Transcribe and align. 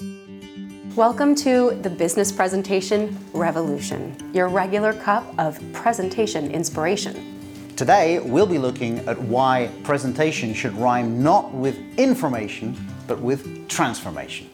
Welcome 0.00 1.36
to 1.36 1.78
the 1.82 1.88
Business 1.88 2.32
Presentation 2.32 3.16
Revolution, 3.32 4.16
your 4.34 4.48
regular 4.48 4.92
cup 4.92 5.24
of 5.38 5.60
presentation 5.72 6.50
inspiration. 6.50 7.70
Today, 7.76 8.18
we'll 8.18 8.44
be 8.44 8.58
looking 8.58 8.98
at 9.08 9.16
why 9.16 9.70
presentation 9.84 10.52
should 10.52 10.72
rhyme 10.72 11.22
not 11.22 11.54
with 11.54 11.78
information, 11.96 12.76
but 13.06 13.20
with 13.20 13.68
transformation. 13.68 14.50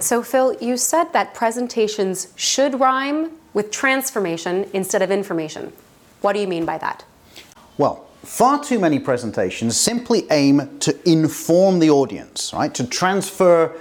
So, 0.00 0.20
Phil, 0.24 0.56
you 0.60 0.76
said 0.76 1.12
that 1.12 1.32
presentations 1.32 2.32
should 2.34 2.80
rhyme 2.80 3.30
with 3.54 3.70
transformation 3.70 4.68
instead 4.72 5.00
of 5.00 5.12
information. 5.12 5.72
What 6.22 6.32
do 6.32 6.40
you 6.40 6.48
mean 6.48 6.64
by 6.64 6.78
that? 6.78 7.04
Well, 7.78 8.05
far 8.22 8.62
too 8.62 8.78
many 8.78 8.98
presentations 8.98 9.76
simply 9.76 10.26
aim 10.30 10.78
to 10.80 10.96
inform 11.08 11.78
the 11.78 11.90
audience, 11.90 12.52
right? 12.52 12.74
To 12.74 12.86
transfer 12.86 13.72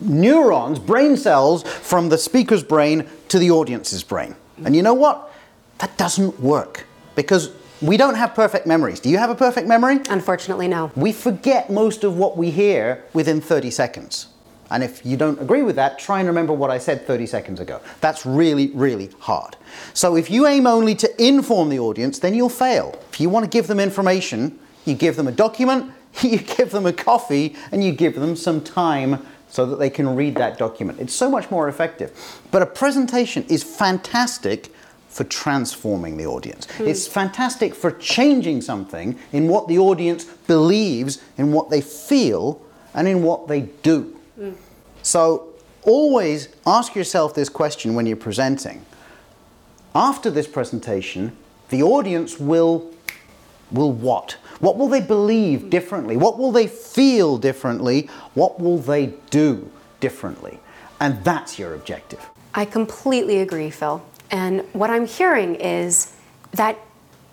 neurons, 0.00 0.78
brain 0.78 1.16
cells, 1.16 1.62
from 1.62 2.08
the 2.08 2.18
speaker's 2.18 2.62
brain 2.62 3.08
to 3.28 3.38
the 3.38 3.50
audience's 3.50 4.02
brain. 4.02 4.34
And 4.64 4.74
you 4.74 4.82
know 4.82 4.94
what? 4.94 5.32
That 5.78 5.96
doesn't 5.96 6.40
work 6.40 6.86
because 7.14 7.50
we 7.82 7.96
don't 7.96 8.14
have 8.14 8.34
perfect 8.34 8.66
memories. 8.66 9.00
Do 9.00 9.10
you 9.10 9.18
have 9.18 9.30
a 9.30 9.34
perfect 9.34 9.68
memory? 9.68 10.00
Unfortunately, 10.08 10.68
no. 10.68 10.90
We 10.96 11.12
forget 11.12 11.70
most 11.70 12.04
of 12.04 12.16
what 12.16 12.36
we 12.36 12.50
hear 12.50 13.04
within 13.12 13.40
30 13.40 13.70
seconds. 13.70 14.28
And 14.70 14.82
if 14.82 15.04
you 15.04 15.16
don't 15.16 15.40
agree 15.40 15.62
with 15.62 15.76
that, 15.76 15.98
try 15.98 16.20
and 16.20 16.28
remember 16.28 16.52
what 16.52 16.70
I 16.70 16.78
said 16.78 17.06
30 17.06 17.26
seconds 17.26 17.60
ago. 17.60 17.80
That's 18.00 18.24
really, 18.24 18.68
really 18.68 19.10
hard. 19.20 19.56
So 19.92 20.16
if 20.16 20.30
you 20.30 20.46
aim 20.46 20.66
only 20.66 20.94
to 20.96 21.22
inform 21.24 21.68
the 21.68 21.78
audience, 21.78 22.18
then 22.18 22.34
you'll 22.34 22.48
fail. 22.48 22.98
If 23.12 23.20
you 23.20 23.28
want 23.28 23.44
to 23.44 23.50
give 23.50 23.66
them 23.66 23.80
information, 23.80 24.58
you 24.84 24.94
give 24.94 25.16
them 25.16 25.28
a 25.28 25.32
document, 25.32 25.92
you 26.22 26.38
give 26.38 26.70
them 26.70 26.86
a 26.86 26.92
coffee, 26.92 27.56
and 27.72 27.84
you 27.84 27.92
give 27.92 28.14
them 28.14 28.36
some 28.36 28.62
time 28.62 29.24
so 29.48 29.66
that 29.66 29.76
they 29.76 29.90
can 29.90 30.16
read 30.16 30.34
that 30.36 30.58
document. 30.58 30.98
It's 30.98 31.14
so 31.14 31.30
much 31.30 31.50
more 31.50 31.68
effective. 31.68 32.40
But 32.50 32.62
a 32.62 32.66
presentation 32.66 33.44
is 33.48 33.62
fantastic 33.62 34.72
for 35.08 35.22
transforming 35.22 36.16
the 36.16 36.26
audience. 36.26 36.66
Mm. 36.78 36.88
It's 36.88 37.06
fantastic 37.06 37.72
for 37.72 37.92
changing 37.92 38.62
something 38.62 39.16
in 39.32 39.46
what 39.46 39.68
the 39.68 39.78
audience 39.78 40.24
believes, 40.24 41.22
in 41.38 41.52
what 41.52 41.70
they 41.70 41.80
feel, 41.80 42.60
and 42.94 43.06
in 43.06 43.22
what 43.22 43.46
they 43.46 43.60
do. 43.60 44.16
So 45.02 45.52
always 45.82 46.48
ask 46.66 46.94
yourself 46.94 47.34
this 47.34 47.48
question 47.48 47.94
when 47.94 48.06
you're 48.06 48.16
presenting. 48.16 48.84
After 49.94 50.30
this 50.30 50.46
presentation, 50.46 51.36
the 51.68 51.82
audience 51.82 52.38
will 52.38 52.90
will 53.70 53.92
what? 53.92 54.36
What 54.60 54.76
will 54.76 54.88
they 54.88 55.00
believe 55.00 55.70
differently? 55.70 56.16
What 56.16 56.38
will 56.38 56.52
they 56.52 56.66
feel 56.66 57.38
differently? 57.38 58.08
What 58.34 58.60
will 58.60 58.78
they 58.78 59.14
do 59.30 59.70
differently? 60.00 60.60
And 61.00 61.22
that's 61.24 61.58
your 61.58 61.74
objective. 61.74 62.24
I 62.54 62.64
completely 62.64 63.38
agree, 63.40 63.70
Phil. 63.70 64.04
And 64.30 64.60
what 64.72 64.90
I'm 64.90 65.06
hearing 65.06 65.56
is 65.56 66.14
that 66.52 66.78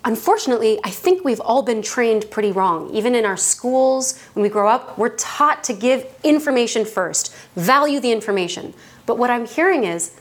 unfortunately, 0.04 0.78
I 0.84 0.90
think 0.90 1.24
we've 1.24 1.40
all 1.40 1.62
been 1.62 1.82
trained 1.82 2.30
pretty 2.30 2.52
wrong. 2.52 2.90
Even 2.90 3.14
in 3.14 3.24
our 3.24 3.36
schools, 3.36 4.20
when 4.34 4.42
we 4.42 4.48
grow 4.48 4.68
up, 4.68 4.98
we're 4.98 5.16
taught 5.16 5.64
to 5.64 5.72
give 5.72 6.06
information 6.24 6.84
first, 6.84 7.34
value 7.56 8.00
the 8.00 8.12
information. 8.12 8.74
But 9.06 9.18
what 9.18 9.30
I'm 9.30 9.46
hearing 9.46 9.84
is 9.84 10.14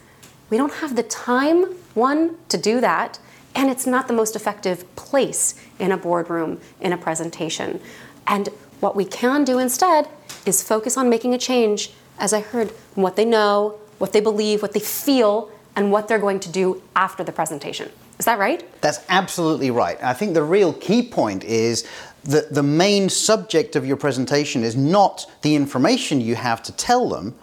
we 0.50 0.58
don't 0.58 0.74
have 0.74 0.96
the 0.96 1.04
time, 1.04 1.64
one, 1.94 2.38
to 2.50 2.58
do 2.58 2.82
that, 2.82 3.20
and 3.56 3.70
it's 3.70 3.86
not 3.86 4.08
the 4.08 4.14
most 4.14 4.36
effective 4.36 4.96
place 4.96 5.56
in 5.80 5.92
a 5.92 5.98
boardroom, 5.98 6.60
in 6.80 6.94
a 6.94 6.98
presentation. 6.98 7.80
And 8.28 8.50
what 8.80 8.96
we 8.96 9.06
can 9.06 9.44
do 9.44 9.60
instead 9.60 10.08
is 10.46 10.64
focus 10.64 10.98
on 10.98 11.10
making 11.10 11.34
a 11.34 11.38
change, 11.38 11.92
as 12.20 12.34
I 12.34 12.42
heard, 12.42 12.72
what 12.96 13.16
they 13.16 13.26
know, 13.26 13.80
what 13.98 14.14
they 14.14 14.22
believe, 14.22 14.62
what 14.62 14.74
they 14.74 14.80
feel, 14.80 15.52
and 15.76 15.92
what 15.92 16.08
they're 16.08 16.20
going 16.20 16.40
to 16.42 16.50
do 16.50 16.82
after 16.96 17.24
the 17.24 17.32
presentation. 17.32 17.92
Is 18.22 18.26
that 18.26 18.38
right? 18.38 18.64
That's 18.82 19.00
absolutely 19.10 19.72
right. 19.72 19.98
I 20.04 20.14
think 20.14 20.36
the 20.36 20.44
real 20.44 20.74
key 20.74 21.02
point 21.02 21.44
is 21.44 21.88
that 22.26 22.54
the 22.54 22.62
main 22.62 23.10
subject 23.10 23.76
of 23.76 23.84
your 23.84 23.98
presentation 23.98 24.64
is 24.64 24.76
not 24.76 25.26
the 25.42 25.56
information 25.56 26.22
you 26.22 26.36
have 26.36 26.62
to 26.62 26.72
tell 26.74 27.10
them, 27.10 27.34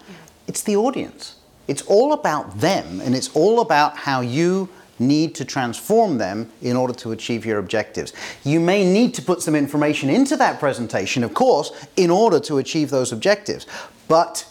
it's 0.47 0.61
the 0.63 0.77
audience. 0.77 1.35
It's 1.67 1.81
all 1.81 2.13
about 2.13 2.61
them 2.61 3.01
and 3.01 3.13
it's 3.13 3.27
all 3.35 3.59
about 3.59 3.97
how 3.97 4.21
you 4.21 4.69
need 4.99 5.35
to 5.35 5.43
transform 5.43 6.17
them 6.17 6.49
in 6.61 6.77
order 6.77 6.93
to 6.93 7.11
achieve 7.11 7.45
your 7.45 7.59
objectives. 7.59 8.13
You 8.45 8.61
may 8.61 8.89
need 8.89 9.13
to 9.15 9.21
put 9.21 9.41
some 9.41 9.55
information 9.55 10.09
into 10.09 10.37
that 10.37 10.61
presentation, 10.61 11.25
of 11.25 11.33
course, 11.33 11.73
in 11.97 12.09
order 12.09 12.39
to 12.39 12.57
achieve 12.57 12.89
those 12.89 13.11
objectives. 13.11 13.67
But 14.07 14.49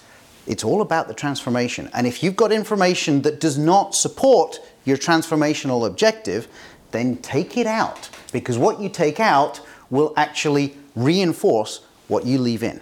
it's 0.48 0.64
all 0.64 0.81
about 0.81 1.06
the 1.06 1.14
transformation. 1.14 1.91
And 1.92 2.06
if 2.06 2.22
you've 2.22 2.36
got 2.36 2.50
information 2.50 3.22
that 3.22 3.38
does 3.38 3.59
not 3.59 3.94
support 3.94 4.60
your 4.84 4.97
transformational 4.97 5.86
objective, 5.86 6.48
then 6.91 7.19
take 7.19 7.56
it 7.56 7.66
out. 7.66 8.09
Because 8.32 8.56
what 8.56 8.81
you 8.81 8.88
take 8.88 9.20
out 9.20 9.60
will 9.91 10.12
actually 10.16 10.76
reinforce 10.97 11.81
what 12.08 12.25
you 12.25 12.38
leave 12.38 12.62
in. 12.62 12.81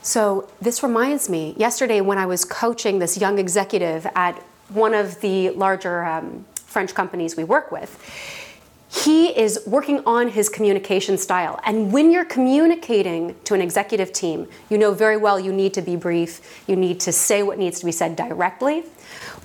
So, 0.00 0.48
this 0.60 0.82
reminds 0.82 1.28
me 1.28 1.54
yesterday 1.56 2.00
when 2.00 2.18
I 2.18 2.26
was 2.26 2.44
coaching 2.44 2.98
this 2.98 3.18
young 3.18 3.38
executive 3.38 4.06
at 4.16 4.34
one 4.68 4.94
of 4.94 5.20
the 5.20 5.50
larger 5.50 6.04
um, 6.04 6.44
French 6.54 6.94
companies 6.94 7.36
we 7.36 7.44
work 7.44 7.70
with 7.70 7.90
he 8.92 9.28
is 9.28 9.60
working 9.66 10.02
on 10.04 10.28
his 10.28 10.50
communication 10.50 11.16
style. 11.16 11.58
And 11.64 11.92
when 11.92 12.10
you're 12.10 12.26
communicating 12.26 13.34
to 13.44 13.54
an 13.54 13.62
executive 13.62 14.12
team, 14.12 14.48
you 14.68 14.76
know 14.76 14.92
very 14.92 15.16
well 15.16 15.40
you 15.40 15.50
need 15.50 15.72
to 15.74 15.82
be 15.82 15.96
brief, 15.96 16.62
you 16.66 16.76
need 16.76 17.00
to 17.00 17.12
say 17.12 17.42
what 17.42 17.58
needs 17.58 17.80
to 17.80 17.86
be 17.86 17.92
said 17.92 18.16
directly. 18.16 18.84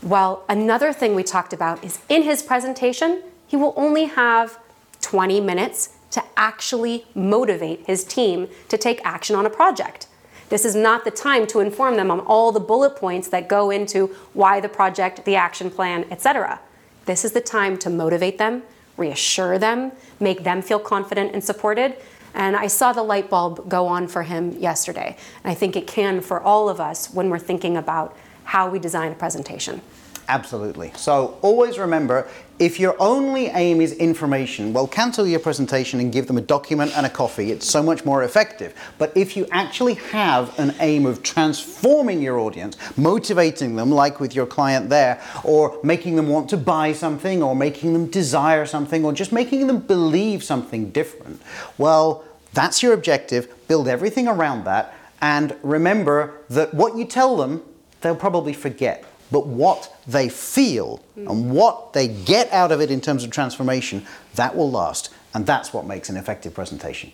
Well, 0.04 0.44
another 0.50 0.92
thing 0.92 1.16
we 1.16 1.24
talked 1.24 1.54
about 1.54 1.82
is 1.84 2.00
in 2.10 2.24
his 2.24 2.44
presentation, 2.44 3.24
he 3.48 3.56
will 3.56 3.74
only 3.78 4.06
have 4.06 4.60
20 5.02 5.40
minutes 5.40 5.96
to 6.12 6.22
actually 6.36 7.06
motivate 7.16 7.86
his 7.86 8.04
team 8.04 8.50
to 8.68 8.78
take 8.78 9.00
action 9.06 9.36
on 9.36 9.46
a 9.46 9.50
project. 9.50 10.08
This 10.50 10.66
is 10.66 10.76
not 10.76 11.06
the 11.06 11.12
time 11.12 11.48
to 11.48 11.62
inform 11.62 11.96
them 11.96 12.12
on 12.12 12.20
all 12.22 12.52
the 12.52 12.60
bullet 12.60 12.98
points 12.98 13.30
that 13.30 13.48
go 13.48 13.70
into 13.70 14.08
why 14.34 14.60
the 14.60 14.70
project, 14.70 15.24
the 15.24 15.36
action 15.36 15.70
plan, 15.70 16.06
etc. 16.12 16.60
This 17.06 17.24
is 17.24 17.32
the 17.32 17.42
time 17.42 17.78
to 17.80 17.90
motivate 17.90 18.38
them, 18.38 18.64
reassure 18.98 19.58
them, 19.58 19.92
make 20.20 20.44
them 20.44 20.62
feel 20.62 20.80
confident 20.80 21.34
and 21.34 21.44
supported. 21.44 21.96
And 22.34 22.56
I 22.56 22.68
saw 22.68 22.94
the 22.94 23.04
light 23.04 23.30
bulb 23.30 23.70
go 23.70 23.88
on 23.88 24.08
for 24.08 24.24
him 24.24 24.52
yesterday. 24.54 25.18
And 25.44 25.52
I 25.52 25.56
think 25.56 25.76
it 25.76 25.88
can 25.88 26.22
for 26.22 26.42
all 26.42 26.70
of 26.70 26.80
us 26.80 27.14
when 27.14 27.30
we're 27.30 27.40
thinking 27.40 27.78
about 27.78 28.16
how 28.44 28.70
we 28.70 28.80
design 28.80 29.12
a 29.12 29.16
presentation. 29.16 29.82
Absolutely. 30.30 30.92
So 30.96 31.38
always 31.42 31.80
remember, 31.80 32.28
if 32.60 32.80
your 32.82 32.98
only 33.00 33.46
aim 33.48 33.80
is 33.80 33.94
information, 33.94 34.74
well, 34.74 34.86
cancel 34.86 35.26
your 35.26 35.40
presentation 35.40 36.02
and 36.02 36.12
give 36.12 36.28
them 36.28 36.38
a 36.38 36.42
document 36.42 36.92
and 36.98 37.06
a 37.06 37.10
coffee. 37.10 37.52
It's 37.52 37.66
so 37.66 37.82
much 37.82 38.04
more 38.04 38.24
effective. 38.24 38.74
But 38.98 39.16
if 39.16 39.38
you 39.38 39.48
actually 39.52 39.94
have 39.94 40.58
an 40.60 40.76
aim 40.82 41.06
of 41.06 41.24
transforming 41.24 42.22
your 42.22 42.40
audience, 42.40 42.76
motivating 42.98 43.78
them, 43.78 43.90
like 43.90 44.20
with 44.20 44.36
your 44.36 44.46
client 44.46 44.90
there, 44.90 45.22
or 45.46 45.80
making 45.82 46.18
them 46.18 46.28
want 46.28 46.50
to 46.50 46.58
buy 46.58 46.92
something, 46.92 47.42
or 47.42 47.56
making 47.56 47.94
them 47.94 48.08
desire 48.08 48.66
something, 48.66 49.06
or 49.06 49.14
just 49.14 49.32
making 49.32 49.68
them 49.68 49.80
believe 49.80 50.44
something 50.44 50.90
different, 50.90 51.42
well, 51.78 52.26
that's 52.54 52.84
your 52.84 52.94
objective. 52.94 53.48
Build 53.70 53.88
everything 53.88 54.28
around 54.28 54.66
that. 54.66 54.94
And 55.22 55.56
remember 55.64 56.34
that 56.50 56.74
what 56.74 56.98
you 56.98 57.06
tell 57.06 57.38
them, 57.38 57.64
they'll 58.02 58.16
probably 58.16 58.54
forget 58.54 59.06
but 59.32 59.48
what 59.48 59.96
they 60.08 60.30
feel 60.30 61.04
mm. 61.18 61.30
and 61.30 61.52
what 61.52 61.94
they 61.94 62.08
get 62.08 62.52
out 62.52 62.72
of 62.72 62.82
it 62.82 62.92
in 62.92 63.02
terms 63.02 63.24
of 63.24 63.32
transformation, 63.32 64.06
that 64.36 64.56
will 64.56 64.72
last. 64.72 65.14
And 65.34 65.46
that's 65.46 65.74
what 65.74 65.86
makes 65.86 66.10
an 66.10 66.18
effective 66.18 66.54
presentation. 66.54 67.12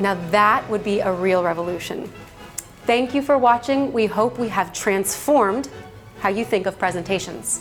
Now, 0.00 0.14
that 0.30 0.68
would 0.68 0.84
be 0.84 1.00
a 1.00 1.12
real 1.12 1.42
revolution. 1.42 2.10
Thank 2.84 3.14
you 3.14 3.22
for 3.22 3.36
watching. 3.36 3.92
We 3.92 4.06
hope 4.06 4.38
we 4.38 4.48
have 4.48 4.72
transformed 4.72 5.68
how 6.20 6.28
you 6.28 6.44
think 6.44 6.66
of 6.66 6.78
presentations. 6.78 7.60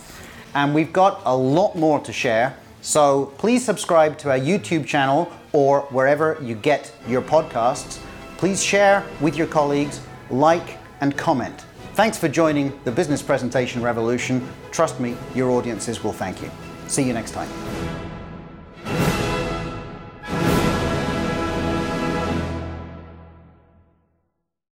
And 0.53 0.73
we've 0.73 0.93
got 0.93 1.21
a 1.25 1.35
lot 1.35 1.75
more 1.75 1.99
to 1.99 2.13
share. 2.13 2.57
So 2.81 3.33
please 3.37 3.65
subscribe 3.65 4.17
to 4.19 4.31
our 4.31 4.39
YouTube 4.39 4.85
channel 4.85 5.31
or 5.51 5.81
wherever 5.89 6.37
you 6.41 6.55
get 6.55 6.93
your 7.07 7.21
podcasts. 7.21 7.99
Please 8.37 8.63
share 8.63 9.03
with 9.19 9.35
your 9.35 9.47
colleagues, 9.47 9.99
like, 10.29 10.77
and 11.01 11.17
comment. 11.17 11.65
Thanks 11.97 12.15
for 12.15 12.27
joining 12.27 12.79
the 12.83 12.91
Business 12.91 13.23
Presentation 13.23 13.81
Revolution. 13.81 14.47
Trust 14.69 14.99
me, 14.99 15.17
your 15.33 15.49
audiences 15.49 16.03
will 16.03 16.13
thank 16.13 16.43
you. 16.43 16.51
See 16.87 17.01
you 17.01 17.11
next 17.11 17.31
time. 17.31 17.49